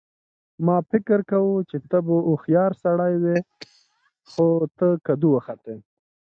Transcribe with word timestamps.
ما 0.65 0.77
فکر 0.91 1.19
کاوه 1.29 1.59
چې 1.69 1.77
ته 1.89 1.97
به 2.05 2.15
هوښیار 2.27 2.71
سړی 2.83 3.13
یې 3.25 3.35
خو 4.29 4.47
ته 4.77 4.87
کدو 5.05 5.29
وختې 5.35 5.75